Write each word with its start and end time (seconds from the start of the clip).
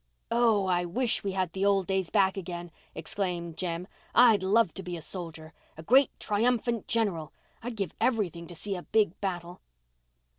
"Oh, 0.31 0.65
I 0.65 0.83
wish 0.83 1.23
we 1.23 1.33
had 1.33 1.53
the 1.53 1.63
old 1.63 1.85
days 1.85 2.09
back 2.09 2.35
again," 2.35 2.71
exclaimed 2.95 3.55
Jem. 3.55 3.87
"I'd 4.15 4.41
love 4.41 4.73
to 4.73 4.81
be 4.81 4.97
a 4.97 4.99
soldier—a 5.01 5.83
great, 5.83 6.09
triumphant 6.19 6.87
general. 6.87 7.33
I'd 7.61 7.75
give 7.75 7.93
everything 8.01 8.47
to 8.47 8.55
see 8.55 8.75
a 8.75 8.81
big 8.81 9.11
battle." 9.21 9.61